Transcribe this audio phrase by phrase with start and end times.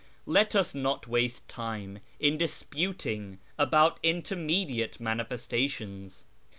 [0.25, 6.25] Let us not waste time in disputing about intermediate' manifesta tions.'